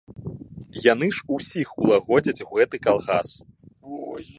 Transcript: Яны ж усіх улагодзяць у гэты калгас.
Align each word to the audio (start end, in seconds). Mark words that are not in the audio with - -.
Яны 0.85 1.09
ж 1.17 1.21
усіх 1.37 1.75
улагодзяць 1.83 2.39
у 2.47 2.51
гэты 2.57 2.75
калгас. 2.87 3.29